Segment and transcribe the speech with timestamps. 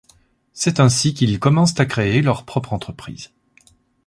[0.53, 3.29] C’est ainsi qu’ils commencent à créer leur propre entreprise.